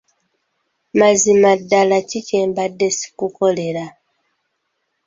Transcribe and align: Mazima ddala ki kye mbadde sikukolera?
Mazima 0.99 1.49
ddala 1.59 1.97
ki 2.09 2.19
kye 2.27 2.41
mbadde 2.49 2.87
sikukolera? 2.97 3.85